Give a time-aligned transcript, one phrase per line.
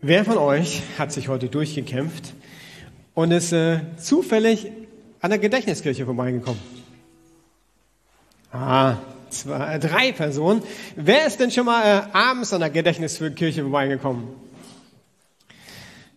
[0.00, 2.32] Wer von euch hat sich heute durchgekämpft
[3.12, 4.72] und ist äh, zufällig
[5.20, 6.60] an der Gedächtniskirche vorbeigekommen?
[8.50, 8.96] Ah,
[9.28, 10.62] zwei, drei Personen.
[10.96, 14.28] Wer ist denn schon mal äh, abends an der Gedächtniskirche vorbeigekommen?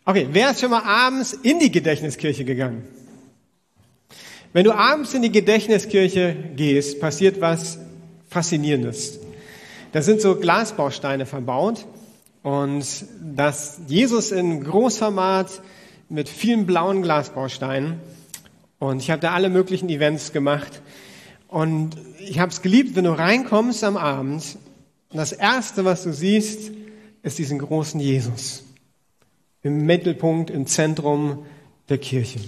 [0.05, 2.87] Okay, wer ist schon mal abends in die Gedächtniskirche gegangen?
[4.53, 7.79] Wenn du abends in die Gedächtniskirche gehst, passiert was
[8.29, 9.19] Faszinierendes.
[9.93, 11.85] Da sind so Glasbausteine verbaut
[12.43, 12.85] und
[13.21, 15.61] dass Jesus in Großformat
[16.09, 18.01] mit vielen blauen Glasbausteinen
[18.79, 20.81] und ich habe da alle möglichen Events gemacht
[21.47, 24.57] und ich habe es geliebt, wenn du reinkommst am Abend
[25.11, 26.71] und das erste, was du siehst,
[27.23, 28.63] ist diesen großen Jesus
[29.61, 31.45] im Mittelpunkt, im Zentrum
[31.87, 32.39] der Kirche.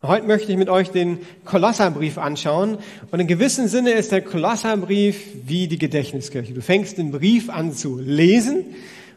[0.00, 2.78] Heute möchte ich mit euch den Kolosserbrief anschauen.
[3.10, 6.54] Und in gewissem Sinne ist der Kolosserbrief wie die Gedächtniskirche.
[6.54, 8.64] Du fängst den Brief an zu lesen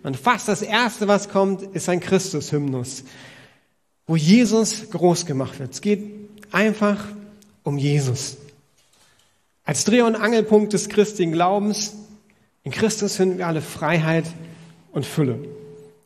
[0.01, 3.03] und fast das Erste, was kommt, ist ein Christus-Hymnus,
[4.07, 5.71] wo Jesus groß gemacht wird.
[5.71, 6.03] Es geht
[6.51, 7.05] einfach
[7.61, 8.37] um Jesus.
[9.63, 11.93] Als Dreh- und Angelpunkt des christlichen Glaubens,
[12.63, 14.25] in Christus finden wir alle Freiheit
[14.93, 15.37] und Fülle.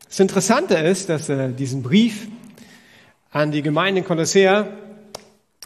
[0.06, 2.28] Das Interessante ist, dass äh, diesen Brief
[3.36, 4.66] an die Gemeinde in Kolossea,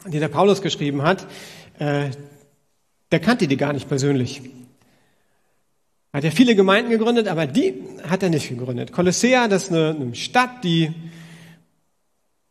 [0.05, 1.25] die der Paulus geschrieben hat,
[1.79, 2.09] äh,
[3.13, 4.41] der kannte die gar nicht persönlich.
[6.11, 8.91] Er hat ja viele Gemeinden gegründet, aber die hat er nicht gegründet.
[8.91, 10.91] Kolossea, das ist eine, Stadt, die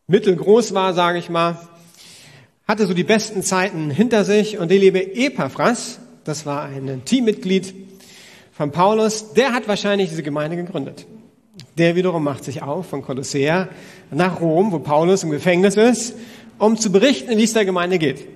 [0.07, 1.59] mittelgroß war, sage ich mal,
[2.67, 7.75] hatte so die besten Zeiten hinter sich und die liebe Epaphras, das war ein Teammitglied
[8.53, 11.05] von Paulus, der hat wahrscheinlich diese Gemeinde gegründet.
[11.81, 13.67] Der wiederum macht sich auf von Kolossea
[14.11, 16.13] nach Rom, wo Paulus im Gefängnis ist,
[16.59, 18.27] um zu berichten, wie es der Gemeinde geht.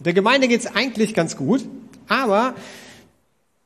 [0.00, 1.64] Der Gemeinde geht es eigentlich ganz gut,
[2.08, 2.52] aber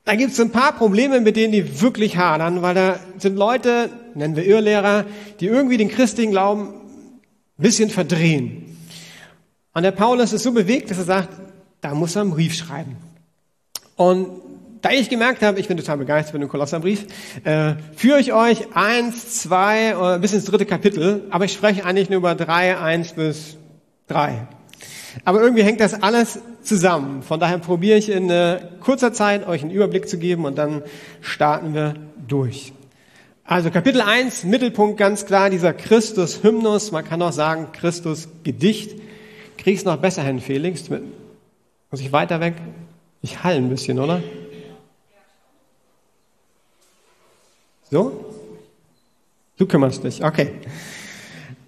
[0.04, 3.90] da gibt es ein paar Probleme, mit denen die wirklich hadern, weil da sind Leute,
[4.14, 5.04] nennen wir Irrlehrer,
[5.40, 6.82] die irgendwie den christlichen Glauben ein
[7.58, 8.78] bisschen verdrehen.
[9.72, 11.30] Und der Paulus ist so bewegt, dass er sagt,
[11.80, 12.98] da muss er einen Brief schreiben.
[13.96, 14.28] Und
[14.84, 17.06] da ich gemerkt habe, ich bin total begeistert von dem Kolosserbrief,
[17.44, 22.10] äh, führe ich euch eins, zwei, oder bis ins dritte Kapitel, aber ich spreche eigentlich
[22.10, 23.56] nur über drei, eins bis
[24.06, 24.46] drei.
[25.24, 27.22] Aber irgendwie hängt das alles zusammen.
[27.22, 30.82] Von daher probiere ich in äh, kurzer Zeit euch einen Überblick zu geben und dann
[31.22, 31.94] starten wir
[32.28, 32.74] durch.
[33.44, 39.00] Also Kapitel 1, Mittelpunkt ganz klar, dieser Christus-Hymnus, man kann auch sagen Christus-Gedicht.
[39.56, 40.90] Krieg's noch besser hin, Felix?
[40.90, 42.54] Muss ich weiter weg?
[43.22, 44.22] Ich hall ein bisschen, oder?
[47.90, 48.24] So?
[49.56, 50.50] Du kümmerst dich, okay.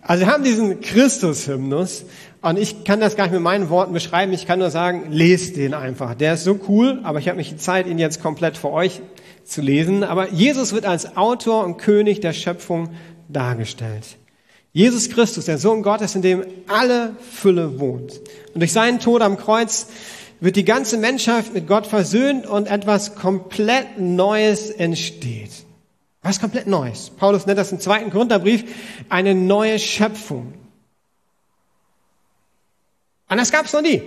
[0.03, 2.05] Also wir haben diesen Christus-Hymnus
[2.43, 4.33] und ich kann das gar nicht mit meinen Worten beschreiben.
[4.33, 6.15] Ich kann nur sagen, lest den einfach.
[6.15, 9.01] Der ist so cool, aber ich habe nicht die Zeit, ihn jetzt komplett für euch
[9.45, 10.05] zu lesen.
[10.05, 12.91] Aber Jesus wird als Autor und König der Schöpfung
[13.29, 14.17] dargestellt.
[14.73, 18.21] Jesus Christus, der Sohn Gottes, in dem alle Fülle wohnt.
[18.55, 19.89] Und durch seinen Tod am Kreuz
[20.39, 25.66] wird die ganze Menschheit mit Gott versöhnt und etwas komplett Neues entsteht.
[26.27, 27.11] Was komplett Neues.
[27.11, 28.65] Paulus nennt das im zweiten Gründerbrief
[29.09, 30.55] eine neue Schöpfung.
[33.29, 34.03] Und das gab es noch nie.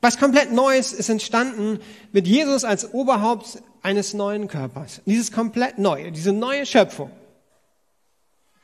[0.00, 1.78] Was komplett Neues ist entstanden
[2.10, 5.00] mit Jesus als Oberhaupt eines neuen Körpers.
[5.06, 7.12] Dieses komplett Neue, diese neue Schöpfung.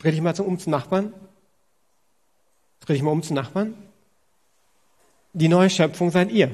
[0.01, 1.15] Dreh dich mal um zum Nachbarn.
[2.81, 3.75] Dreh dich mal um zum Nachbarn.
[5.33, 6.51] Die neue Schöpfung seid ihr.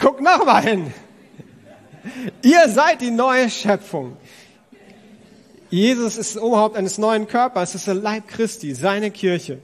[0.00, 0.92] Guck noch mal hin.
[2.42, 4.16] Ihr seid die neue Schöpfung.
[5.70, 7.70] Jesus ist das Oberhaupt eines neuen Körpers.
[7.70, 9.58] Es ist der Leib Christi, seine Kirche.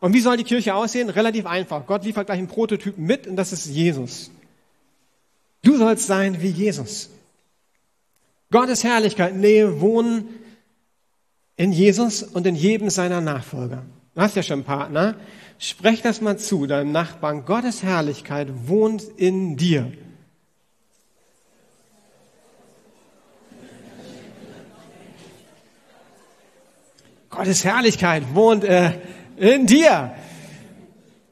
[0.00, 1.08] Und wie soll die Kirche aussehen?
[1.08, 1.86] Relativ einfach.
[1.86, 4.30] Gott liefert gleich einen Prototypen mit und das ist Jesus.
[5.62, 7.08] Du sollst sein wie Jesus.
[8.50, 10.28] Gottes Herrlichkeit, Nähe, Wohnen
[11.56, 13.84] in Jesus und in jedem seiner Nachfolger.
[14.14, 15.16] Du hast ja schon einen Partner.
[15.58, 17.44] Sprech das mal zu deinem Nachbarn.
[17.44, 19.92] Gottes Herrlichkeit wohnt in dir.
[27.30, 28.92] Gottes Herrlichkeit wohnt äh,
[29.36, 30.14] in dir.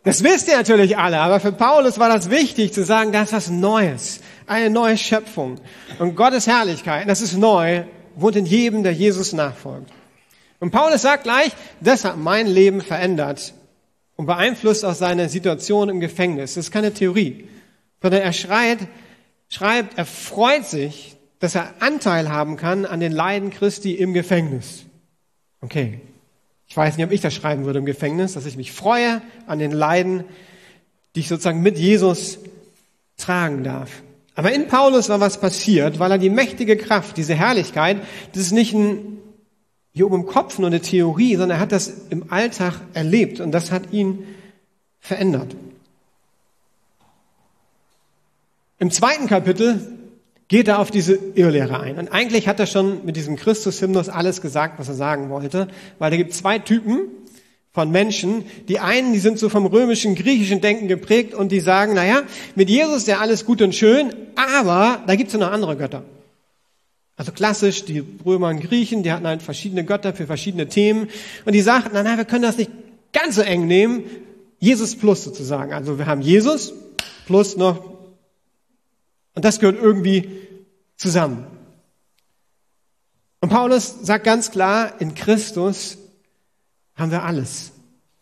[0.02, 3.32] Das wisst ihr natürlich alle, aber für Paulus war das wichtig zu sagen, das ist
[3.32, 5.60] was Neues, eine neue Schöpfung.
[6.00, 7.84] Und Gottes Herrlichkeit, das ist neu,
[8.16, 9.92] wohnt in jedem, der Jesus nachfolgt.
[10.62, 11.50] Und Paulus sagt gleich,
[11.80, 13.52] das hat mein Leben verändert
[14.14, 16.54] und beeinflusst auch seine Situation im Gefängnis.
[16.54, 17.48] Das ist keine Theorie,
[18.00, 18.78] sondern er schreit,
[19.48, 24.84] schreibt, er freut sich, dass er Anteil haben kann an den Leiden Christi im Gefängnis.
[25.62, 26.00] Okay.
[26.68, 29.58] Ich weiß nicht, ob ich das schreiben würde im Gefängnis, dass ich mich freue an
[29.58, 30.22] den Leiden
[31.14, 32.38] die ich sozusagen mit Jesus
[33.16, 34.02] tragen darf.
[34.34, 37.98] Aber in Paulus war was passiert, weil er die mächtige Kraft, diese Herrlichkeit,
[38.32, 39.18] das ist nicht ein
[39.92, 43.52] hier oben im Kopf nur eine Theorie, sondern er hat das im Alltag erlebt und
[43.52, 44.24] das hat ihn
[45.00, 45.54] verändert.
[48.78, 49.80] Im zweiten Kapitel
[50.48, 51.98] geht er auf diese Irrlehre ein.
[51.98, 55.68] Und eigentlich hat er schon mit diesem Christus-Hymnus alles gesagt, was er sagen wollte,
[55.98, 57.08] weil da gibt zwei Typen
[57.72, 58.44] von Menschen.
[58.68, 62.22] Die einen, die sind so vom römischen, griechischen Denken geprägt und die sagen, naja,
[62.54, 65.76] mit Jesus ist ja alles gut und schön, aber da gibt es ja noch andere
[65.76, 66.02] Götter.
[67.16, 71.08] Also klassisch, die Römer und Griechen, die hatten halt verschiedene Götter für verschiedene Themen.
[71.44, 72.70] Und die sagten, na, na, wir können das nicht
[73.12, 74.04] ganz so eng nehmen.
[74.58, 75.72] Jesus plus sozusagen.
[75.72, 76.72] Also wir haben Jesus
[77.26, 77.84] plus noch.
[79.34, 80.30] Und das gehört irgendwie
[80.96, 81.46] zusammen.
[83.40, 85.98] Und Paulus sagt ganz klar, in Christus
[86.94, 87.72] haben wir alles.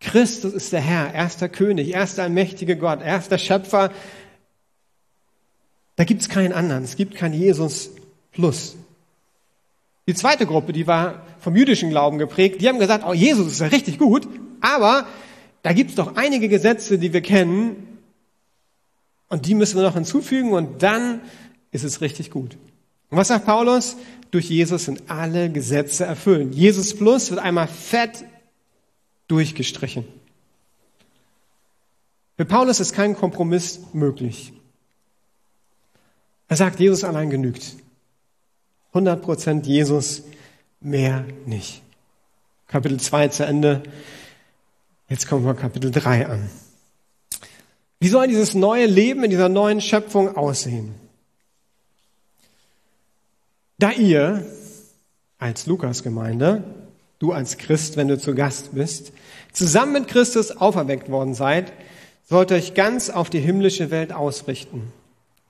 [0.00, 3.92] Christus ist der Herr, erster König, erster allmächtige Gott, erster Schöpfer.
[5.96, 6.84] Da gibt es keinen anderen.
[6.84, 7.90] Es gibt kein Jesus
[8.32, 8.77] plus.
[10.06, 13.61] Die zweite Gruppe, die war vom jüdischen Glauben geprägt, die haben gesagt, oh, Jesus ist
[13.61, 14.27] ja richtig gut,
[14.61, 15.06] aber
[15.62, 17.87] da gibt es doch einige Gesetze, die wir kennen,
[19.29, 21.21] und die müssen wir noch hinzufügen, und dann
[21.71, 22.56] ist es richtig gut.
[23.11, 23.97] Und was sagt Paulus?
[24.31, 26.55] Durch Jesus sind alle Gesetze erfüllt.
[26.55, 28.25] Jesus plus wird einmal fett
[29.29, 30.05] durchgestrichen.
[32.37, 34.53] Für Paulus ist kein Kompromiss möglich.
[36.49, 37.76] Er sagt, Jesus allein genügt.
[38.94, 40.22] 100% Jesus,
[40.81, 41.82] mehr nicht.
[42.66, 43.82] Kapitel 2 zu Ende.
[45.08, 46.50] Jetzt kommen wir Kapitel 3 an.
[47.98, 50.94] Wie soll dieses neue Leben in dieser neuen Schöpfung aussehen?
[53.78, 54.46] Da ihr
[55.38, 56.64] als Lukas-Gemeinde,
[57.19, 59.12] du als Christ, wenn du zu Gast bist,
[59.52, 61.72] zusammen mit Christus auferweckt worden seid,
[62.28, 64.92] sollt euch ganz auf die himmlische Welt ausrichten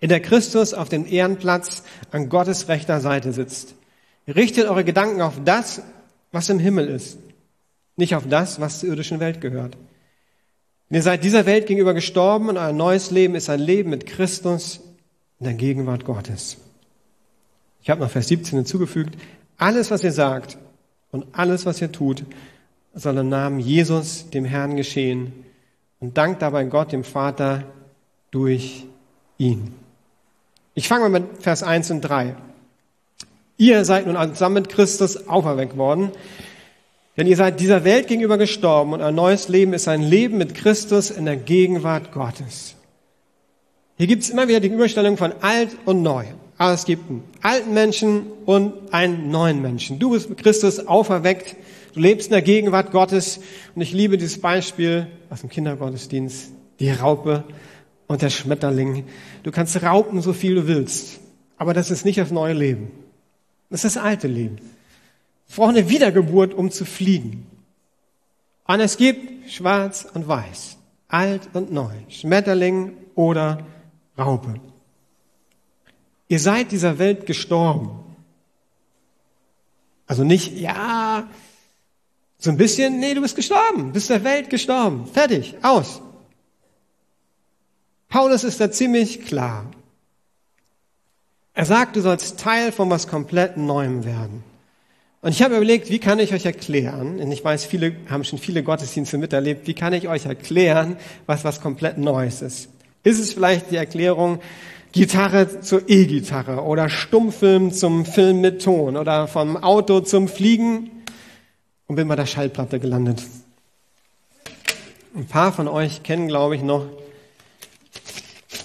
[0.00, 3.74] in der Christus auf dem Ehrenplatz an Gottes rechter Seite sitzt.
[4.26, 5.82] Richtet eure Gedanken auf das,
[6.32, 7.18] was im Himmel ist,
[7.96, 9.76] nicht auf das, was zur irdischen Welt gehört.
[10.88, 14.80] ihr seid dieser Welt gegenüber gestorben und euer neues Leben ist ein Leben mit Christus
[15.38, 16.58] in der Gegenwart Gottes.
[17.82, 19.18] Ich habe noch Vers 17 hinzugefügt,
[19.56, 20.58] alles, was ihr sagt
[21.10, 22.24] und alles, was ihr tut,
[22.94, 25.32] soll im Namen Jesus, dem Herrn, geschehen
[25.98, 27.64] und dankt dabei Gott, dem Vater,
[28.30, 28.86] durch
[29.38, 29.74] ihn.
[30.80, 32.34] Ich fange mal mit Vers 1 und 3.
[33.58, 36.10] Ihr seid nun zusammen mit Christus auferweckt worden,
[37.18, 40.54] denn ihr seid dieser Welt gegenüber gestorben und ein neues Leben ist ein Leben mit
[40.54, 42.76] Christus in der Gegenwart Gottes.
[43.98, 46.24] Hier gibt es immer wieder die Überstellung von alt und neu.
[46.56, 49.98] Aber es gibt einen alten Menschen und einen neuen Menschen.
[49.98, 51.56] Du bist mit Christus auferweckt,
[51.92, 53.40] du lebst in der Gegenwart Gottes
[53.74, 57.44] und ich liebe dieses Beispiel aus dem Kindergottesdienst, die Raupe
[58.10, 59.04] und der Schmetterling.
[59.44, 61.20] Du kannst raupen, so viel du willst.
[61.58, 62.90] Aber das ist nicht das neue Leben.
[63.70, 64.56] Das ist das alte Leben.
[65.48, 67.46] Es braucht eine Wiedergeburt, um zu fliegen.
[68.66, 70.76] Und es gibt schwarz und weiß,
[71.06, 73.64] alt und neu, Schmetterling oder
[74.18, 74.60] Raupe.
[76.26, 77.90] Ihr seid dieser Welt gestorben.
[80.08, 81.28] Also nicht, ja,
[82.38, 85.06] so ein bisschen, nee, du bist gestorben, bist der Welt gestorben.
[85.06, 86.02] Fertig, aus.
[88.10, 89.64] Paulus ist da ziemlich klar.
[91.54, 94.44] Er sagt, du sollst Teil von was komplett Neuem werden.
[95.22, 98.38] Und ich habe überlegt, wie kann ich euch erklären, und ich weiß, viele haben schon
[98.38, 102.68] viele Gottesdienste miterlebt, wie kann ich euch erklären, was was komplett Neues ist?
[103.04, 104.40] Ist es vielleicht die Erklärung
[104.92, 110.90] Gitarre zur E-Gitarre oder Stummfilm zum Film mit Ton oder vom Auto zum Fliegen?
[111.86, 113.22] Und bin bei der Schallplatte gelandet.
[115.14, 116.86] Ein paar von euch kennen, glaube ich, noch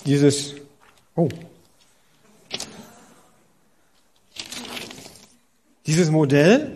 [0.05, 0.55] dieses,
[1.15, 1.29] oh,
[5.86, 6.72] dieses Modell,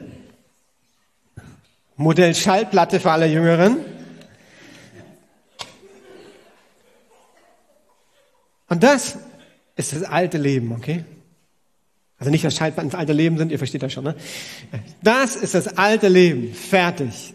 [1.96, 3.77] Modell Schallplatte für alle Jüngeren.
[8.70, 9.18] Und das
[9.75, 11.03] ist das alte Leben, okay?
[12.20, 14.15] Also nicht, dass Schallplatten das alte Leben sind, ihr versteht das schon, ne?
[15.01, 16.53] Das ist das alte Leben.
[16.53, 17.34] Fertig.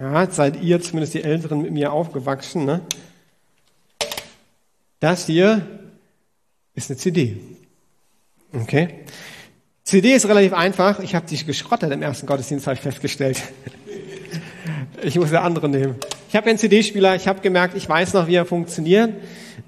[0.00, 2.80] Ja, seid ihr, zumindest die Älteren, mit mir aufgewachsen, ne?
[4.98, 5.66] Das hier
[6.74, 7.36] ist eine CD.
[8.54, 9.04] Okay?
[9.84, 11.00] CD ist relativ einfach.
[11.00, 13.42] Ich habe die geschrottet im ersten Gottesdienst, habe ich festgestellt.
[15.02, 15.94] Ich muss eine andere nehmen.
[16.28, 19.14] Ich habe einen CD-Spieler, ich habe gemerkt, ich weiß noch, wie er funktioniert.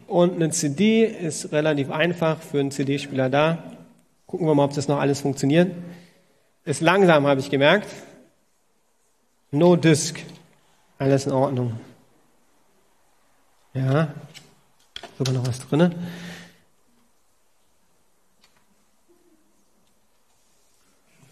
[0.06, 3.64] Und eine CD ist relativ einfach für einen CD-Spieler da.
[4.26, 5.74] Gucken wir mal, ob das noch alles funktioniert.
[6.66, 7.88] Ist langsam, habe ich gemerkt.
[9.54, 10.18] No Disk.
[10.98, 11.78] Alles in Ordnung.
[13.74, 14.14] Ja,
[15.18, 15.94] sogar noch was drin.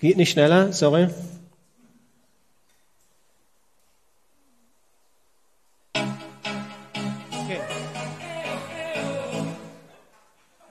[0.01, 1.09] Geht nicht schneller, sorry.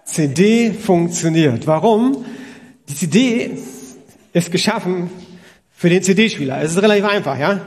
[0.05, 1.65] CD funktioniert.
[1.65, 2.25] Warum?
[2.87, 3.57] Die CD
[4.33, 5.09] ist geschaffen
[5.79, 6.61] für den CD-Spieler.
[6.61, 7.61] Es ist relativ einfach, ja?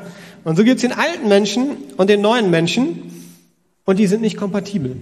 [0.45, 3.11] Und so gibt es den alten Menschen und den neuen Menschen
[3.87, 5.01] und die sind nicht kompatibel.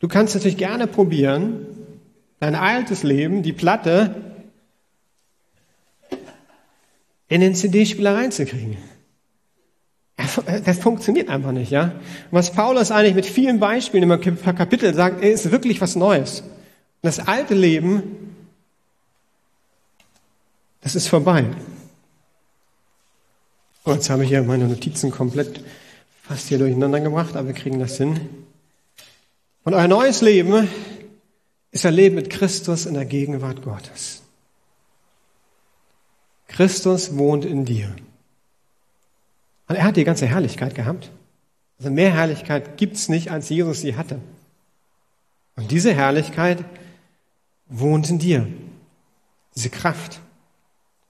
[0.00, 1.64] Du kannst natürlich gerne probieren,
[2.40, 4.14] dein altes Leben, die Platte,
[7.28, 8.76] in den CD-Spieler reinzukriegen.
[10.66, 11.92] Das funktioniert einfach nicht, ja.
[12.30, 16.44] Was Paulus eigentlich mit vielen Beispielen im Kapitel sagt, ist wirklich was Neues.
[17.00, 18.36] Das alte Leben,
[20.80, 21.44] das ist vorbei.
[23.84, 25.64] Oh, jetzt habe ich hier meine Notizen komplett
[26.22, 28.20] fast hier durcheinander gebracht, aber wir kriegen das hin.
[29.64, 30.68] Und euer neues Leben
[31.70, 34.22] ist ein Leben mit Christus in der Gegenwart Gottes.
[36.48, 37.94] Christus wohnt in dir.
[39.68, 41.10] Und er hat die ganze Herrlichkeit gehabt.
[41.78, 44.20] Also mehr Herrlichkeit gibt's nicht, als Jesus sie hatte.
[45.56, 46.64] Und diese Herrlichkeit
[47.66, 48.46] wohnt in dir.
[49.54, 50.20] Diese Kraft.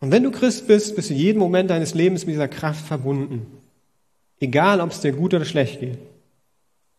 [0.00, 3.46] Und wenn du Christ bist, bist du jeden Moment deines Lebens mit dieser Kraft verbunden.
[4.40, 5.98] Egal, ob es dir gut oder schlecht geht.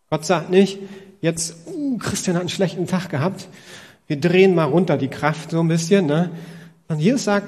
[0.10, 0.78] Gott sagt nicht,
[1.22, 3.48] jetzt, uh, Christian hat einen schlechten Tag gehabt.
[4.06, 6.06] Wir drehen mal runter die Kraft so ein bisschen.
[6.06, 6.30] Ne?
[6.88, 7.48] Und Jesus sagt,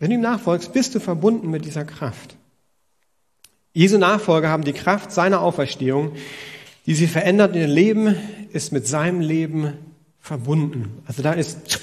[0.00, 2.34] wenn du ihm nachfolgst, bist du verbunden mit dieser Kraft.
[3.72, 6.12] Jesu Nachfolger haben die Kraft seiner Auferstehung,
[6.86, 8.16] die sie verändert in ihr Leben,
[8.52, 9.74] ist mit seinem Leben
[10.18, 11.02] verbunden.
[11.06, 11.80] Also da ist,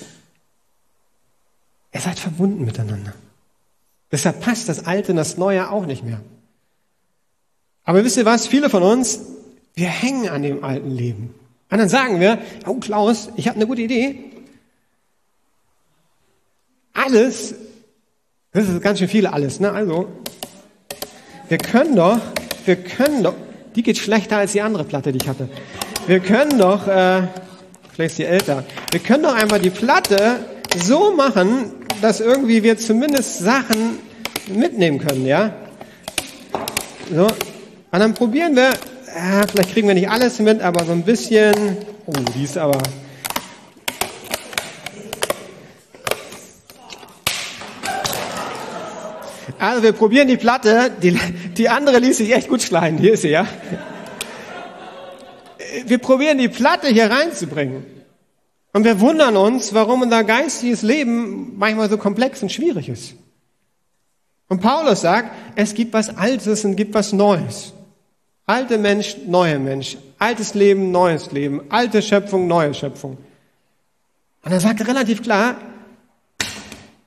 [1.97, 3.11] ihr seid verbunden miteinander.
[4.11, 6.21] Deshalb passt das Alte und das Neue auch nicht mehr.
[7.83, 8.45] Aber wisst ihr was?
[8.45, 9.21] Viele von uns,
[9.73, 11.33] wir hängen an dem alten Leben.
[11.71, 12.37] Und dann sagen wir,
[12.67, 14.15] oh Klaus, ich habe eine gute Idee.
[16.93, 17.55] Alles,
[18.51, 19.71] das ist ganz schön viel alles, ne?
[19.71, 20.07] Also,
[21.49, 22.19] wir können doch,
[22.65, 23.33] wir können doch,
[23.75, 25.49] die geht schlechter als die andere Platte, die ich hatte.
[26.05, 27.23] Wir können doch, äh,
[27.91, 32.77] vielleicht ist die älter, wir können doch einfach die Platte so machen, dass irgendwie wir
[32.77, 33.99] zumindest Sachen
[34.47, 35.53] mitnehmen können, ja?
[37.13, 37.25] So.
[37.25, 41.53] Und dann probieren wir, äh, vielleicht kriegen wir nicht alles mit, aber so ein bisschen,
[42.05, 42.79] oh, die ist aber,
[49.59, 50.91] Also wir probieren die Platte.
[51.01, 51.17] Die,
[51.57, 52.99] die andere ließ sich echt gut schneiden.
[52.99, 53.47] Hier ist sie, ja.
[55.85, 57.96] Wir probieren die Platte hier reinzubringen.
[58.77, 63.15] Und wir wundern uns, warum unser geistiges Leben manchmal so komplex und schwierig ist.
[64.49, 67.73] Und Paulus sagt, es gibt was Altes und gibt was Neues.
[68.45, 69.97] Alte Mensch, neuer Mensch.
[70.19, 71.61] Altes Leben, neues Leben.
[71.69, 73.17] Alte Schöpfung, neue Schöpfung.
[74.43, 75.55] Und er sagt relativ klar,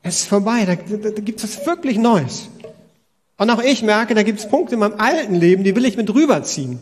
[0.02, 2.48] es ist vorbei, da, da, da gibt es wirklich Neues.
[3.36, 5.96] Und auch ich merke, da gibt es Punkte in meinem alten Leben, die will ich
[5.96, 6.80] mit rüberziehen.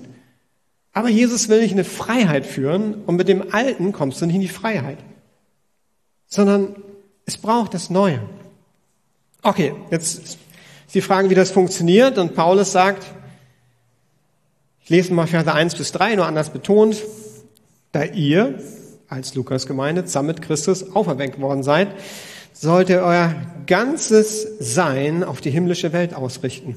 [0.92, 4.40] Aber Jesus will nicht eine Freiheit führen und mit dem Alten kommst du nicht in
[4.40, 4.98] die Freiheit.
[6.26, 6.76] Sondern
[7.24, 8.20] es braucht das Neue.
[9.42, 10.38] Okay, jetzt ist
[10.94, 12.18] die Frage, wie das funktioniert.
[12.18, 13.04] Und Paulus sagt,
[14.82, 16.96] ich lese mal Verse 1 bis 3, nur anders betont,
[17.92, 18.58] da ihr
[19.08, 21.88] als Lukas Gemeinde zusammen mit Christus auferweckt worden seid,
[22.52, 23.34] sollt ihr euer
[23.66, 26.76] ganzes Sein auf die himmlische Welt ausrichten,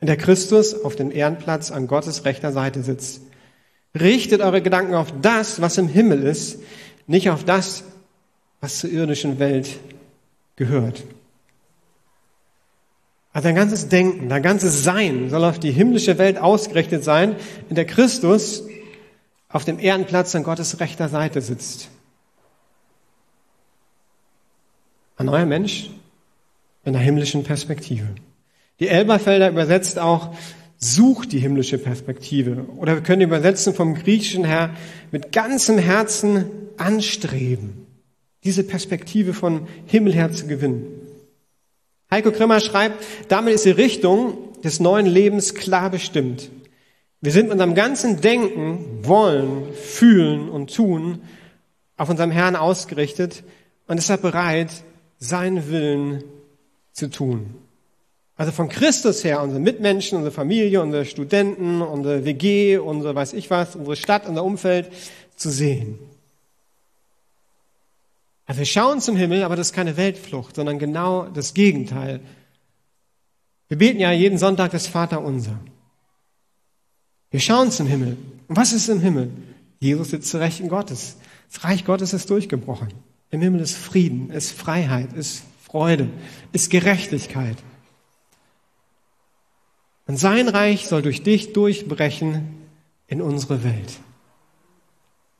[0.00, 3.22] in der Christus auf dem Ehrenplatz an Gottes rechter Seite sitzt.
[3.94, 6.60] Richtet eure Gedanken auf das, was im Himmel ist,
[7.06, 7.84] nicht auf das,
[8.60, 9.78] was zur irdischen Welt
[10.56, 11.04] gehört.
[13.32, 17.36] Also dein ganzes Denken, dein ganzes Sein soll auf die himmlische Welt ausgerichtet sein,
[17.68, 18.64] in der Christus
[19.48, 21.88] auf dem Ehrenplatz an Gottes rechter Seite sitzt.
[25.16, 25.90] Ein neuer Mensch
[26.84, 28.06] in einer himmlischen Perspektive.
[28.80, 30.34] Die Elberfelder übersetzt auch,
[30.78, 32.66] sucht die himmlische Perspektive.
[32.76, 34.70] Oder wir können übersetzen vom Griechischen her,
[35.10, 37.86] mit ganzem Herzen anstreben,
[38.44, 40.86] diese Perspektive von Himmel her zu gewinnen.
[42.10, 46.50] Heiko Grimmer schreibt, damit ist die Richtung des neuen Lebens klar bestimmt.
[47.20, 51.20] Wir sind mit unserem ganzen Denken, Wollen, Fühlen und Tun
[51.96, 53.42] auf unserem Herrn ausgerichtet
[53.88, 54.70] und deshalb bereit,
[55.18, 56.22] seinen Willen
[56.92, 57.54] zu tun.
[58.38, 63.50] Also von Christus her, unsere Mitmenschen, unsere Familie, unsere Studenten, unsere WG, unsere weiß ich
[63.50, 64.92] was, unsere Stadt, unser Umfeld
[65.34, 65.98] zu sehen.
[68.46, 72.20] Also wir schauen zum Himmel, aber das ist keine Weltflucht, sondern genau das Gegenteil.
[73.66, 75.58] Wir beten ja jeden Sonntag das Vater unser.
[77.32, 78.16] Wir schauen zum Himmel.
[78.46, 79.30] Und was ist im Himmel?
[79.80, 81.16] Jesus sitzt zu Rechten Gottes.
[81.52, 82.94] Das Reich Gottes ist durchgebrochen.
[83.30, 86.08] Im Himmel ist Frieden, ist Freiheit, ist Freude,
[86.52, 87.56] ist Gerechtigkeit.
[90.08, 92.48] Und sein Reich soll durch dich durchbrechen
[93.06, 94.00] in unsere Welt.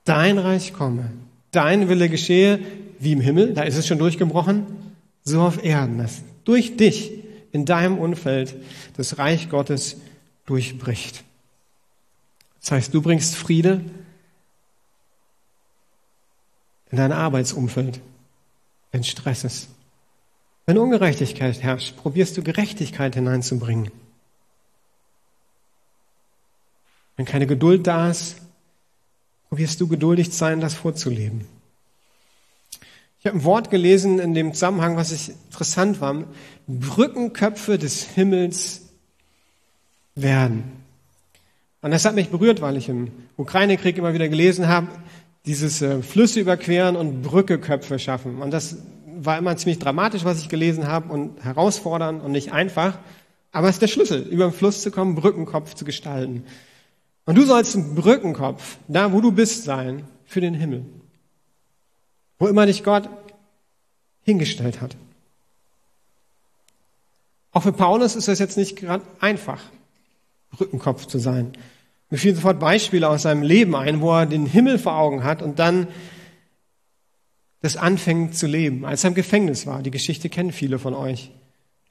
[0.04, 1.10] Dein Reich komme,
[1.50, 2.60] dein Wille geschehe,
[2.98, 4.66] wie im Himmel, da ist es schon durchgebrochen,
[5.24, 7.12] so auf Erden, dass durch dich
[7.50, 8.56] in deinem Umfeld
[8.96, 9.96] das Reich Gottes
[10.44, 11.24] durchbricht.
[12.60, 13.80] Das heißt, du bringst Friede
[16.90, 18.00] in dein Arbeitsumfeld,
[18.92, 19.68] wenn Stress ist.
[20.66, 23.90] Wenn Ungerechtigkeit herrscht, probierst du Gerechtigkeit hineinzubringen.
[27.18, 28.36] Wenn keine Geduld da ist,
[29.48, 31.40] probierst du geduldig sein, das vorzuleben.
[33.18, 36.24] Ich habe ein Wort gelesen in dem Zusammenhang, was ich interessant war.
[36.68, 38.82] Brückenköpfe des Himmels
[40.14, 40.62] werden.
[41.82, 44.86] Und das hat mich berührt, weil ich im Ukraine-Krieg immer wieder gelesen habe,
[45.44, 48.40] dieses äh, Flüsse überqueren und Brückeköpfe schaffen.
[48.40, 48.76] Und das
[49.16, 52.96] war immer ziemlich dramatisch, was ich gelesen habe und herausfordernd und nicht einfach.
[53.50, 56.44] Aber es ist der Schlüssel, über den Fluss zu kommen, Brückenkopf zu gestalten.
[57.28, 60.86] Und du sollst ein Brückenkopf, da wo du bist, sein, für den Himmel.
[62.38, 63.06] Wo immer dich Gott
[64.22, 64.96] hingestellt hat.
[67.52, 69.60] Auch für Paulus ist das jetzt nicht gerade einfach,
[70.52, 71.52] Brückenkopf zu sein.
[72.08, 75.42] Mir fielen sofort Beispiele aus seinem Leben ein, wo er den Himmel vor Augen hat
[75.42, 75.86] und dann
[77.60, 79.82] das anfängt zu leben, als er im Gefängnis war.
[79.82, 81.30] Die Geschichte kennen viele von euch.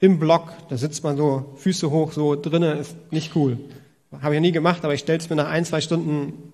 [0.00, 3.60] Im Block, da sitzt man so, Füße hoch, so drinnen, ist nicht cool.
[4.12, 6.52] Habe ich ja nie gemacht, aber ich stelle es mir nach ein, zwei Stunden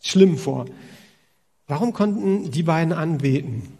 [0.00, 0.66] schlimm vor.
[1.68, 3.78] Warum konnten die beiden anbeten?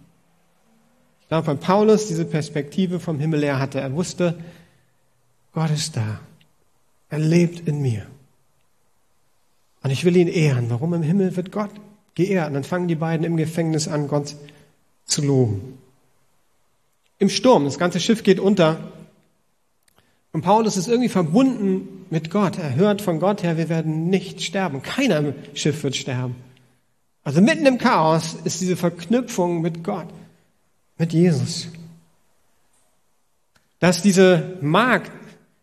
[1.21, 3.81] Ich glaube, weil Paulus diese Perspektive vom Himmel her hatte.
[3.81, 4.39] Er wusste,
[5.53, 6.21] Gott ist da.
[7.09, 8.07] Er lebt in mir.
[9.83, 10.71] Und ich will ihn ehren.
[10.71, 11.71] Warum im Himmel wird Gott
[12.15, 12.49] geehrt?
[12.49, 14.37] Und dann fangen die beiden im Gefängnis an, Gott
[15.05, 15.79] zu loben.
[17.19, 18.93] Im Sturm, das ganze Schiff geht unter.
[20.33, 22.59] Und Paulus ist irgendwie verbunden mit Gott.
[22.59, 24.83] Er hört von Gott her, wir werden nicht sterben.
[24.83, 26.37] Keiner im Schiff wird sterben.
[27.23, 30.09] Also mitten im Chaos ist diese Verknüpfung mit Gott,
[30.97, 31.69] mit Jesus.
[33.79, 35.13] Dass diese Magd,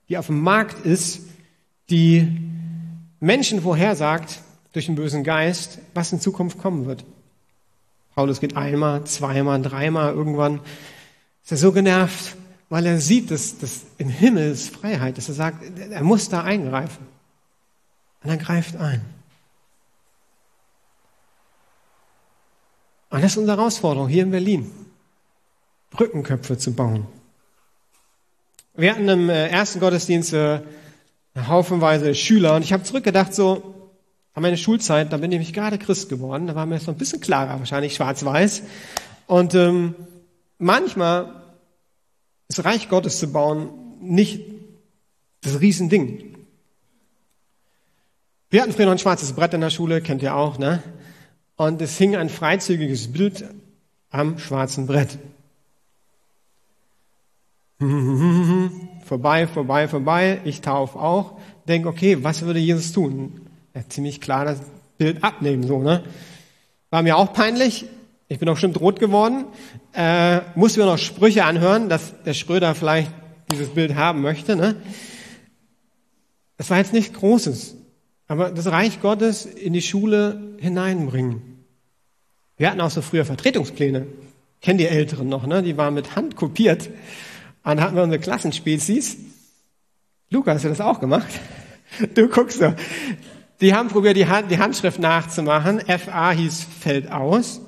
[0.08, 1.22] die auf dem Markt ist,
[1.90, 2.28] die
[3.20, 4.40] Menschen vorhersagt
[4.74, 7.04] durch den bösen Geist, was in Zukunft kommen wird.
[8.16, 10.60] Paulus geht einmal, zweimal, dreimal, irgendwann
[11.44, 12.36] ist er so genervt,
[12.70, 16.44] weil er sieht, dass, dass im Himmel ist Freiheit, dass er sagt, er muss da
[16.44, 17.06] eingreifen.
[18.24, 19.02] Und er greift ein.
[23.10, 24.72] Und das ist unsere Herausforderung hier in Berlin.
[25.90, 27.08] Brückenköpfe zu bauen.
[28.76, 30.62] Wir hatten im äh, ersten Gottesdienst äh,
[31.36, 33.92] haufenweise Schüler und ich habe zurückgedacht, so
[34.36, 36.98] an meine Schulzeit, da bin ich gerade Christ geworden, da war mir das noch ein
[36.98, 38.64] bisschen klarer, wahrscheinlich schwarz-weiß.
[39.26, 39.96] Und ähm,
[40.60, 41.39] manchmal
[42.50, 43.70] ist Reich Gottes zu bauen
[44.02, 44.42] nicht
[45.42, 46.36] das Riesending.
[48.50, 50.84] Wir hatten früher noch ein schwarzes Brett in der Schule, kennt ihr auch, ne?
[51.60, 53.44] und es hing ein freizügiges Bild
[54.12, 55.20] am schwarzen Brett.
[59.06, 63.42] vorbei, vorbei, vorbei, ich tauf auch, denk, okay, was würde Jesus tun?
[63.76, 64.62] Ja, ziemlich klar das
[64.98, 66.02] Bild abnehmen, so, ne?
[66.92, 67.88] War mir auch peinlich,
[68.30, 69.44] ich bin auch bestimmt rot geworden,
[69.94, 73.12] äh, musste mir noch Sprüche anhören, dass der Schröder vielleicht
[73.52, 74.76] dieses Bild haben möchte, ne?
[76.58, 77.76] Das war jetzt nichts Großes,
[78.28, 81.50] aber das Reich Gottes in die Schule hineinbringen.
[82.58, 84.06] Wir hatten auch so früher Vertretungspläne.
[84.62, 85.64] Kennen die Älteren noch, ne?
[85.64, 86.88] Die waren mit Hand kopiert.
[86.88, 86.94] Und
[87.64, 89.18] dann hatten wir unsere Klassenspezies.
[90.30, 91.28] Luca, hast du das auch gemacht?
[92.14, 92.72] Du guckst so.
[93.62, 95.80] Die haben probiert, die, Hand, die Handschrift nachzumachen.
[95.80, 97.62] FA hieß fällt aus.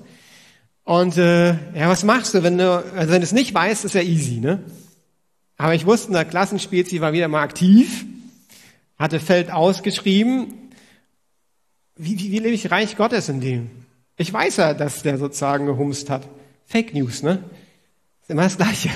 [0.83, 3.95] Und äh, ja, was machst du, wenn du, also wenn du es nicht weißt, ist
[3.95, 4.63] ja easy, ne?
[5.57, 8.05] Aber ich wusste, der Klassenspezi war wieder mal aktiv,
[8.97, 10.71] hatte Feld ausgeschrieben.
[11.95, 13.69] Wie, wie, wie lebe ich Reich Gottes in dem?
[14.17, 16.27] Ich weiß ja, dass der sozusagen gehumst hat.
[16.65, 17.43] Fake News, ne?
[18.21, 18.89] Ist immer das Gleiche.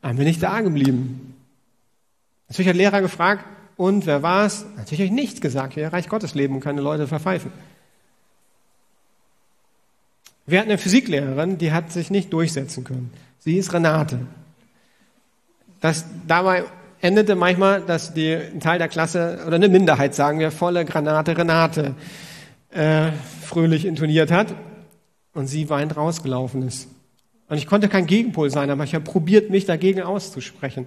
[0.00, 1.34] Dann bin ich da geblieben.
[2.48, 3.44] Natürlich hat Lehrer gefragt,
[3.76, 4.66] und wer war's?
[4.76, 5.76] Natürlich habe ich nichts gesagt.
[5.76, 7.52] Wir Reich Gottes leben und keine Leute verpfeifen.
[10.48, 13.12] Wir hatten eine Physiklehrerin, die hat sich nicht durchsetzen können.
[13.38, 14.20] Sie ist Renate.
[15.80, 16.64] Das dabei
[17.02, 21.36] endete manchmal, dass die, ein Teil der Klasse oder eine Minderheit, sagen wir, volle Granate
[21.36, 21.94] Renate
[22.70, 24.54] äh, fröhlich intoniert hat
[25.34, 26.88] und sie weinend rausgelaufen ist.
[27.50, 30.86] Und ich konnte kein Gegenpol sein, aber ich habe probiert, mich dagegen auszusprechen.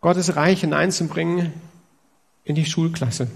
[0.00, 1.52] Gottes Reich hineinzubringen
[2.44, 3.28] in die Schulklasse.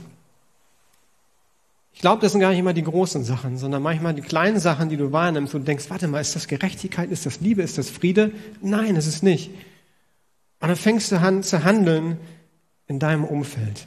[1.92, 4.88] Ich glaube, das sind gar nicht immer die großen Sachen, sondern manchmal die kleinen Sachen,
[4.88, 7.90] die du wahrnimmst und denkst, warte mal, ist das Gerechtigkeit, ist das Liebe, ist das
[7.90, 8.32] Friede?
[8.60, 9.50] Nein, es ist nicht.
[10.60, 12.18] Und dann fängst du an zu handeln
[12.86, 13.86] in deinem Umfeld.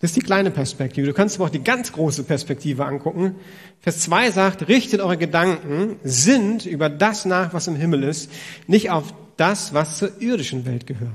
[0.00, 1.06] Das ist die kleine Perspektive.
[1.06, 3.34] Du kannst aber auch die ganz große Perspektive angucken.
[3.80, 8.30] Vers 2 sagt, richtet eure Gedanken, sind über das nach, was im Himmel ist,
[8.66, 11.12] nicht auf das, was zur irdischen Welt gehört.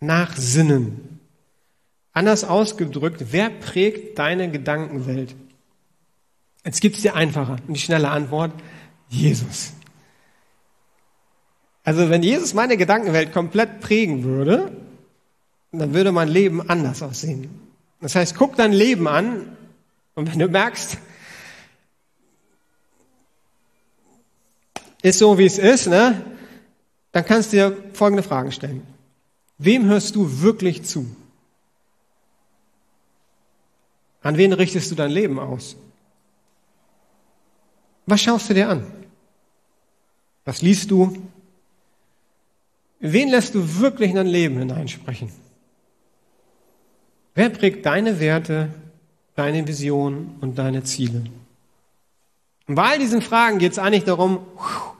[0.00, 1.20] Nach Sinnen.
[2.12, 5.34] Anders ausgedrückt, wer prägt deine Gedankenwelt?
[6.64, 8.52] Jetzt gibt's die einfache und die schnelle Antwort,
[9.08, 9.72] Jesus.
[11.84, 14.76] Also wenn Jesus meine Gedankenwelt komplett prägen würde,
[15.72, 17.50] dann würde mein Leben anders aussehen.
[18.00, 19.56] Das heißt, guck dein Leben an
[20.14, 20.98] und wenn du merkst,
[25.02, 26.22] ist so wie es ist, ne,
[27.10, 28.86] dann kannst du dir folgende Fragen stellen.
[29.58, 31.06] Wem hörst du wirklich zu?
[34.22, 35.76] An wen richtest du dein Leben aus?
[38.06, 38.86] Was schaust du dir an?
[40.44, 41.16] Was liest du?
[43.00, 45.30] Wen lässt du wirklich in dein Leben hineinsprechen?
[47.34, 48.68] Wer prägt deine Werte,
[49.34, 51.24] deine Vision und deine Ziele?
[52.68, 54.38] Und bei all diesen Fragen geht es eigentlich darum,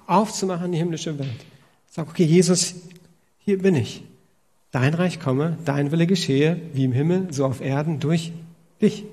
[0.06, 1.46] aufzumachen die himmlische Welt.
[1.90, 2.74] Sag, okay, Jesus,
[3.38, 4.02] hier bin ich.
[4.70, 8.32] Dein Reich komme, dein Wille geschehe, wie im Himmel, so auf Erden, durch
[8.82, 9.04] dich.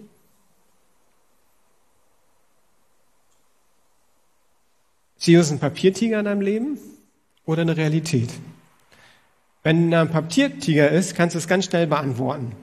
[5.17, 6.79] Ist Jesus ein Papiertiger in deinem Leben
[7.45, 8.29] oder eine Realität?
[9.63, 12.53] Wenn er ein Papiertiger ist, kannst du es ganz schnell beantworten.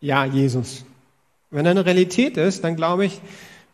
[0.00, 0.84] Ja, Jesus.
[1.50, 3.20] Wenn er eine Realität ist, dann glaube ich,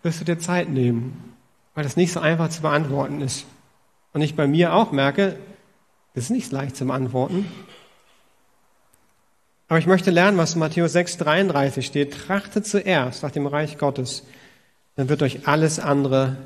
[0.03, 1.35] wirst du dir Zeit nehmen,
[1.74, 3.44] weil das nicht so einfach zu beantworten ist.
[4.12, 5.38] Und ich bei mir auch merke,
[6.14, 7.46] das ist nicht leicht zu beantworten.
[9.70, 12.12] Aber ich möchte lernen, was in Matthäus 6, 33 steht.
[12.12, 14.24] Trachtet zuerst nach dem Reich Gottes,
[14.96, 16.37] dann wird euch alles andere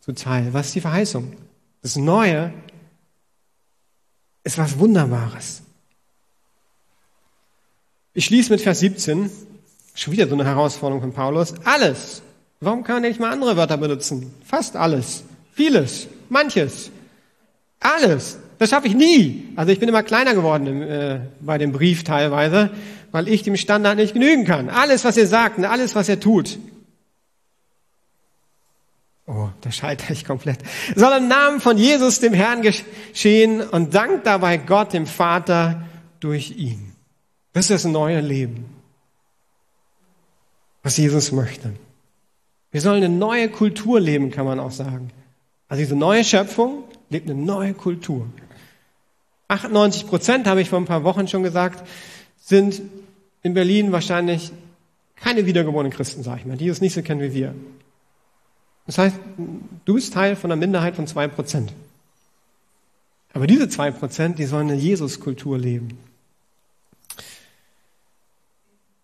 [0.00, 0.52] zuteil.
[0.52, 1.32] Was ist die Verheißung?
[1.80, 2.52] Das Neue
[4.44, 5.62] ist was Wunderbares.
[8.12, 9.30] Ich schließe mit Vers 17.
[9.94, 11.54] Schon wieder so eine Herausforderung von Paulus.
[11.64, 12.20] Alles.
[12.60, 14.34] Warum kann man nicht mal andere Wörter benutzen?
[14.44, 15.24] Fast alles.
[15.52, 16.08] Vieles.
[16.28, 16.90] Manches.
[17.80, 18.36] Alles.
[18.58, 19.52] Das schaffe ich nie.
[19.56, 22.70] Also ich bin immer kleiner geworden im, äh, bei dem Brief teilweise,
[23.12, 24.68] weil ich dem Standard nicht genügen kann.
[24.70, 26.58] Alles, was ihr sagt und alles, was ihr tut.
[29.26, 30.58] Oh, da scheitere ich komplett.
[30.94, 35.82] Soll im Namen von Jesus, dem Herrn, geschehen und dankt dabei Gott, dem Vater,
[36.20, 36.92] durch ihn.
[37.52, 38.66] Das ist das neue Leben,
[40.82, 41.72] was Jesus möchte.
[42.70, 45.10] Wir sollen eine neue Kultur leben, kann man auch sagen.
[45.68, 48.26] Also diese neue Schöpfung lebt eine neue Kultur.
[49.48, 51.86] 98 Prozent, habe ich vor ein paar Wochen schon gesagt,
[52.38, 52.82] sind
[53.42, 54.52] in Berlin wahrscheinlich
[55.14, 57.54] keine wiedergeborenen Christen, sage ich mal, die es nicht so kennen wie wir.
[58.86, 59.16] Das heißt,
[59.84, 61.72] du bist Teil von einer Minderheit von zwei Prozent.
[63.32, 65.98] Aber diese zwei Prozent, die sollen eine Jesus-Kultur leben.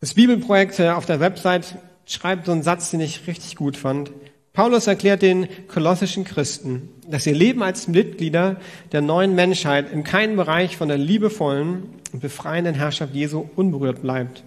[0.00, 4.11] Das Bibelprojekt auf der Website schreibt so einen Satz, den ich richtig gut fand.
[4.52, 8.60] Paulus erklärt den kolossischen Christen, dass ihr Leben als Mitglieder
[8.92, 14.44] der neuen Menschheit in keinem Bereich von der liebevollen und befreienden Herrschaft Jesu unberührt bleibt.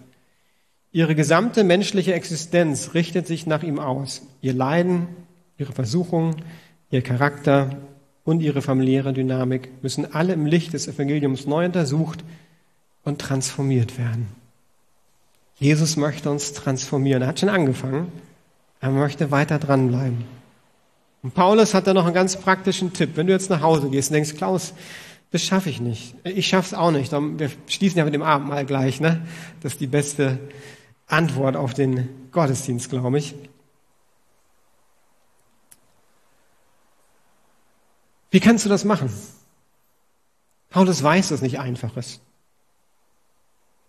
[0.91, 4.21] Ihre gesamte menschliche Existenz richtet sich nach ihm aus.
[4.41, 5.07] Ihr Leiden,
[5.57, 6.35] ihre Versuchungen,
[6.91, 7.77] ihr Charakter
[8.23, 12.23] und ihre familiäre Dynamik müssen alle im Licht des Evangeliums neu untersucht
[13.03, 14.27] und transformiert werden.
[15.57, 17.23] Jesus möchte uns transformieren.
[17.23, 18.11] Er hat schon angefangen.
[18.79, 20.25] Er möchte weiter dranbleiben.
[21.23, 23.11] Und Paulus hat da noch einen ganz praktischen Tipp.
[23.15, 24.73] Wenn du jetzt nach Hause gehst und denkst, Klaus,
[25.31, 26.15] das schaffe ich nicht.
[26.23, 27.11] Ich schaffe es auch nicht.
[27.11, 29.01] Wir schließen ja mit dem Abendmahl gleich.
[29.01, 29.25] Ne?
[29.61, 30.39] Das ist die beste
[31.07, 33.35] Antwort auf den Gottesdienst, glaube ich.
[38.31, 39.09] Wie kannst du das machen?
[40.69, 42.21] Paulus weiß, dass es nicht einfach ist.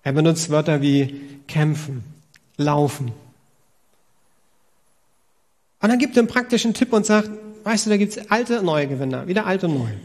[0.05, 2.05] Er benutzt Wörter wie kämpfen,
[2.57, 3.13] laufen.
[5.87, 7.31] Und dann gibt er einen praktischen Tipp und sagt,
[7.63, 10.01] weißt du, da gibt es alte und neue Gewinner, wieder alte und neue.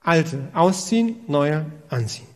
[0.00, 2.26] Alte ausziehen, neue anziehen.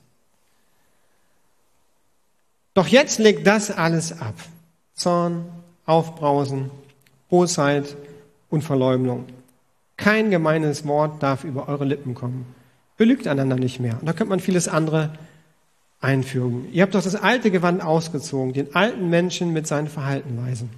[2.72, 4.34] Doch jetzt legt das alles ab.
[4.94, 5.44] Zorn,
[5.86, 6.70] Aufbrausen,
[7.30, 7.96] Bosheit
[8.48, 9.24] und Verleumdung.
[9.96, 12.46] Kein gemeines Wort darf über eure Lippen kommen.
[12.96, 13.98] Belügt einander nicht mehr.
[13.98, 15.10] Und da könnte man vieles andere
[16.00, 16.68] einfügen.
[16.70, 20.70] Ihr habt doch das alte Gewand ausgezogen, den alten Menschen mit seinen Verhaltenweisen.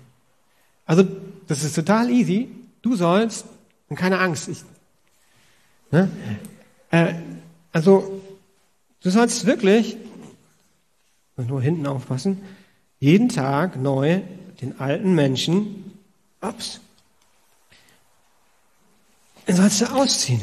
[0.86, 1.04] Also,
[1.48, 2.48] das ist total easy.
[2.82, 3.46] Du sollst,
[3.88, 4.62] und keine Angst, ich,
[5.90, 6.08] ne?
[6.90, 7.14] Äh,
[7.72, 8.22] also,
[9.02, 9.96] du sollst wirklich
[11.36, 12.42] nur hinten aufpassen,
[13.00, 14.22] jeden Tag neu
[14.60, 15.98] den alten Menschen,
[16.40, 16.80] ups,
[19.46, 20.42] den sollst du ausziehen.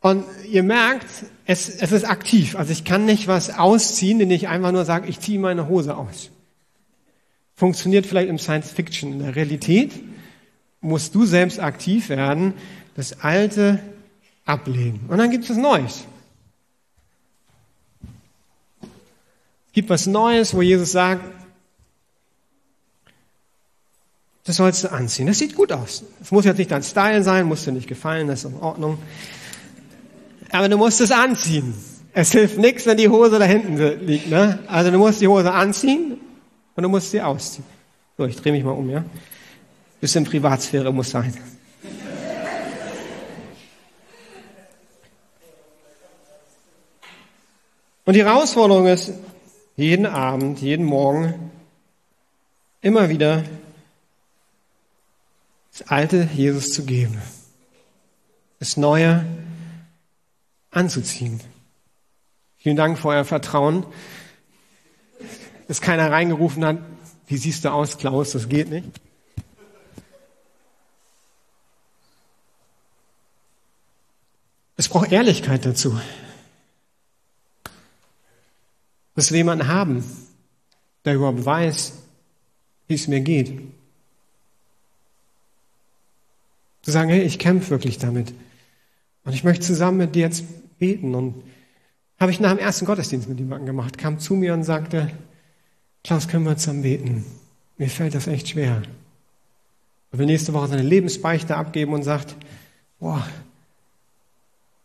[0.00, 1.06] Und ihr merkt,
[1.48, 2.56] es, es ist aktiv.
[2.56, 5.96] Also ich kann nicht was ausziehen, indem ich einfach nur sage, ich ziehe meine Hose
[5.96, 6.30] aus.
[7.56, 9.14] Funktioniert vielleicht im Science Fiction.
[9.14, 9.92] In der Realität
[10.82, 12.52] musst du selbst aktiv werden,
[12.96, 13.80] das Alte
[14.44, 15.00] ablegen.
[15.08, 16.04] Und dann gibt es Neues.
[18.82, 21.24] Es gibt was Neues, wo Jesus sagt,
[24.44, 25.26] das sollst du anziehen.
[25.26, 26.04] Das sieht gut aus.
[26.20, 28.98] Es muss jetzt nicht dein Style sein, muss dir nicht gefallen, das ist in Ordnung.
[30.50, 31.74] Aber du musst es anziehen.
[32.12, 34.28] Es hilft nichts, wenn die Hose da hinten liegt.
[34.28, 34.58] Ne?
[34.66, 36.18] Also du musst die Hose anziehen
[36.74, 37.64] und du musst sie ausziehen.
[38.16, 39.04] So, ich drehe mich mal um, ja.
[40.00, 41.34] Bisschen Privatsphäre muss sein.
[48.04, 49.12] Und die Herausforderung ist,
[49.76, 51.50] jeden Abend, jeden Morgen
[52.80, 53.44] immer wieder
[55.70, 57.20] das alte Jesus zu geben.
[58.60, 59.26] Das neue
[60.78, 61.40] anzuziehen.
[62.56, 63.84] Vielen Dank für euer Vertrauen,
[65.66, 66.78] dass keiner reingerufen hat,
[67.26, 68.88] wie siehst du aus, Klaus, das geht nicht.
[74.76, 76.00] Es braucht Ehrlichkeit dazu.
[79.16, 80.04] Dass wir jemanden haben,
[81.04, 81.94] der überhaupt weiß,
[82.86, 83.60] wie es mir geht.
[86.82, 88.32] Zu sagen, hey, ich kämpfe wirklich damit.
[89.24, 90.44] Und ich möchte zusammen mit dir jetzt
[90.78, 91.14] beten.
[91.14, 91.42] Und
[92.18, 95.10] habe ich nach dem ersten Gottesdienst mit jemandem gemacht, kam zu mir und sagte,
[96.04, 97.24] Klaus, können wir zusammen beten?
[97.76, 98.82] Mir fällt das echt schwer.
[100.10, 102.34] Und will nächste Woche seine Lebensbeichte abgeben und sagt,
[102.98, 103.26] boah,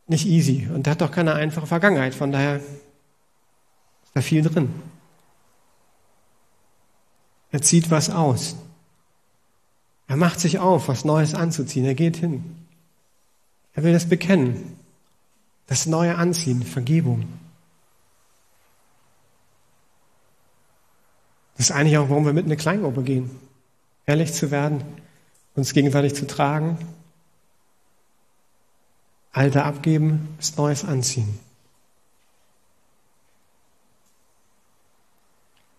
[0.08, 0.68] nicht easy.
[0.74, 2.14] Und der hat doch keine einfache Vergangenheit.
[2.14, 2.66] Von daher ist
[4.14, 4.70] da viel drin.
[7.52, 8.56] Er zieht was aus.
[10.08, 11.86] Er macht sich auf, was Neues anzuziehen.
[11.86, 12.44] Er geht hin.
[13.74, 14.78] Er will das bekennen.
[15.68, 17.28] Das neue Anziehen, Vergebung.
[21.56, 23.32] Das ist eigentlich auch, warum wir mit in eine Kleingruppe gehen.
[24.06, 24.84] Ehrlich zu werden,
[25.56, 26.78] uns gegenseitig zu tragen,
[29.32, 31.40] Alter abgeben, das Neues anziehen.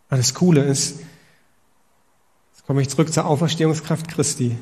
[0.09, 1.01] Aber das Coole ist,
[2.53, 4.57] jetzt komme ich zurück zur Auferstehungskraft Christi.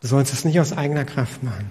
[0.00, 1.70] Du sollst es nicht aus eigener Kraft machen.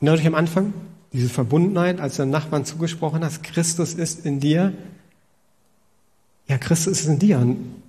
[0.00, 0.74] Erinnert euch am Anfang?
[1.12, 4.74] Diese Verbundenheit, als du dem Nachbarn zugesprochen hast, Christus ist in dir.
[6.48, 7.82] Ja, Christus ist in dir und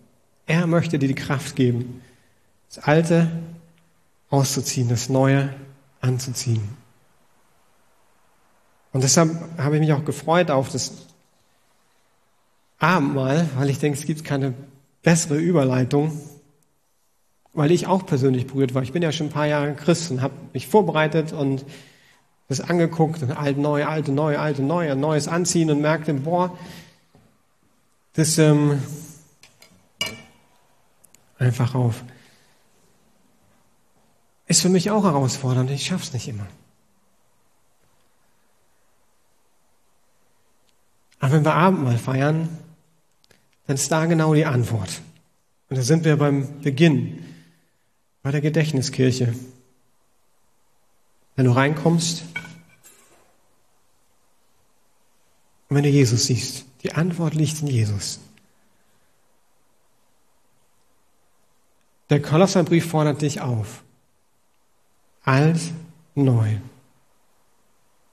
[0.46, 2.02] er möchte dir die Kraft geben,
[2.70, 3.30] das Alte
[4.30, 5.54] auszuziehen, das Neue
[6.00, 6.62] anzuziehen.
[8.94, 10.94] Und deshalb habe ich mich auch gefreut auf das
[12.80, 14.54] Abendmahl, weil ich denke, es gibt keine
[15.04, 16.20] bessere Überleitung,
[17.54, 18.84] weil ich auch persönlich berührt war.
[18.84, 21.66] Ich bin ja schon ein paar Jahre Christ und habe mich vorbereitet und
[22.48, 26.58] das angeguckt alt, neu, alte, neu, alte, neu, ein neues anziehen und merkte, boah,
[28.14, 28.82] das ähm,
[31.38, 32.04] einfach auf.
[34.48, 36.48] Ist für mich auch herausfordernd, ich schaff's nicht immer.
[41.20, 42.48] Aber wenn wir Abendmahl feiern,
[43.66, 45.02] dann ist da genau die Antwort.
[45.70, 47.26] Und da sind wir beim Beginn,
[48.22, 49.34] bei der Gedächtniskirche.
[51.38, 52.24] Wenn du reinkommst
[55.70, 58.20] und wenn du Jesus siehst, die Antwort liegt in Jesus.
[62.10, 63.84] Der Kolosserbrief fordert dich auf.
[65.24, 65.60] Alt,
[66.16, 66.58] neu.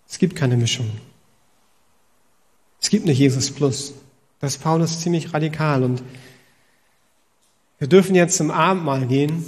[0.06, 0.90] Es gibt keine Mischung.
[2.80, 3.94] Es gibt nicht Jesus plus.
[4.40, 6.02] Das ist Paulus ziemlich radikal und
[7.78, 9.46] wir dürfen jetzt zum Abendmahl gehen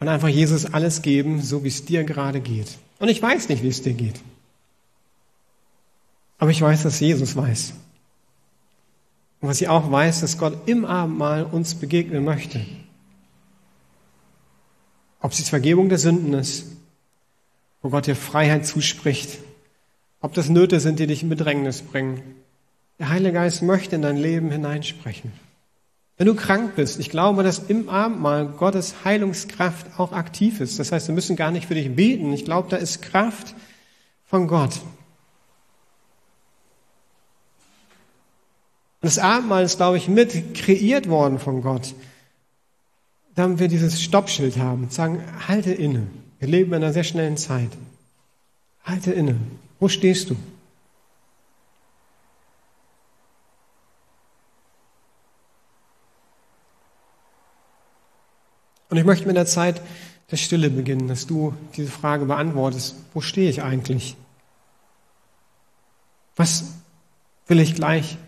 [0.00, 2.78] und einfach Jesus alles geben, so wie es dir gerade geht.
[2.98, 4.20] Und ich weiß nicht, wie es dir geht.
[6.38, 7.74] Aber ich weiß, dass Jesus weiß.
[9.40, 12.64] Und was ich auch weiß, dass Gott im Abendmahl uns begegnen möchte.
[15.20, 16.66] Ob es die Vergebung der Sünden ist,
[17.82, 19.38] wo Gott dir Freiheit zuspricht,
[20.22, 22.22] ob das Nöte sind, die dich in Bedrängnis bringen.
[22.98, 25.32] Der Heilige Geist möchte in dein Leben hineinsprechen.
[26.20, 30.78] Wenn du krank bist, ich glaube, dass im Abendmahl Gottes Heilungskraft auch aktiv ist.
[30.78, 32.30] Das heißt, wir müssen gar nicht für dich beten.
[32.34, 33.54] Ich glaube, da ist Kraft
[34.26, 34.82] von Gott.
[39.00, 41.94] Das Abendmahl ist, glaube ich, mit kreiert worden von Gott.
[43.34, 46.06] Damit wir dieses Stoppschild haben, sagen, halte inne.
[46.38, 47.70] Wir leben in einer sehr schnellen Zeit.
[48.84, 49.36] Halte inne.
[49.78, 50.36] Wo stehst du?
[58.90, 59.80] Und ich möchte mit der Zeit
[60.30, 62.96] der Stille beginnen, dass du diese Frage beantwortest.
[63.14, 64.16] Wo stehe ich eigentlich?
[66.36, 66.64] Was
[67.46, 68.18] will ich gleich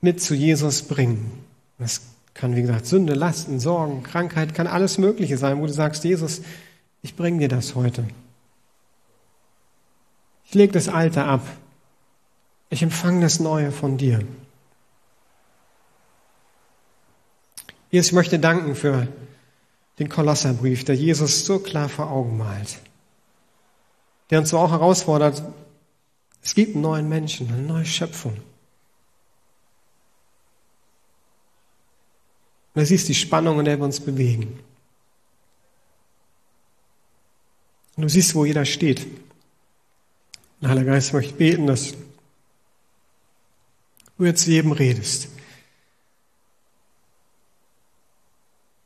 [0.00, 1.44] mit zu Jesus bringen?
[1.78, 2.02] Das
[2.34, 6.42] kann, wie gesagt, Sünde, Lasten, Sorgen, Krankheit, kann alles Mögliche sein, wo du sagst, Jesus,
[7.02, 8.06] ich bringe dir das heute.
[10.44, 11.46] Ich lege das Alte ab.
[12.70, 14.20] Ich empfange das Neue von dir.
[17.90, 19.08] Jesus, ich möchte danken für
[19.98, 22.78] den Kolosserbrief, der Jesus so klar vor Augen malt,
[24.30, 25.42] der uns so auch herausfordert,
[26.42, 28.36] es gibt einen neuen Menschen, eine neue Schöpfung.
[32.74, 34.60] Und du siehst die Spannung, in der wir uns bewegen.
[37.96, 39.04] Und du siehst, wo jeder steht.
[40.60, 41.94] Und Heiliger Geist möchte beten, dass
[44.16, 45.28] du jetzt zu jedem redest.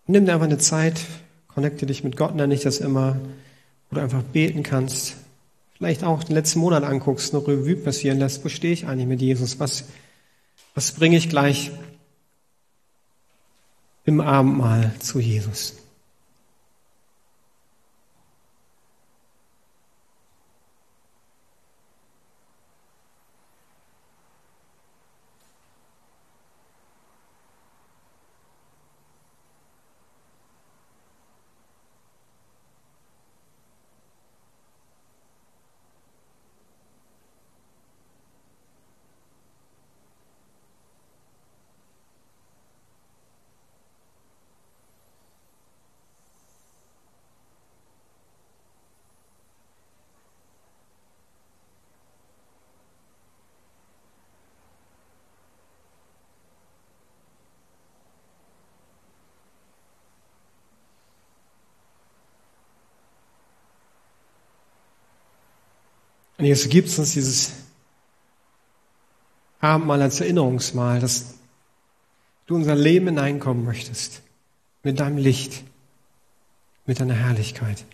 [0.06, 1.00] Nimm dir einfach eine Zeit,
[1.48, 3.16] connecte dich mit Gott, nenne ich das immer,
[3.88, 5.16] wo du einfach beten kannst.
[5.74, 8.44] Vielleicht auch den letzten Monat anguckst, eine Revue passieren lässt.
[8.44, 9.60] Wo stehe ich eigentlich mit Jesus?
[9.60, 9.84] Was,
[10.74, 11.70] was bringe ich gleich
[14.04, 15.81] im Abendmahl zu Jesus?
[66.42, 67.52] Und jetzt gibt es uns dieses
[69.60, 71.34] Abendmahl als Erinnerungsmahl, dass
[72.46, 74.22] du in unser Leben hineinkommen möchtest.
[74.82, 75.62] Mit deinem Licht,
[76.84, 77.84] mit deiner Herrlichkeit.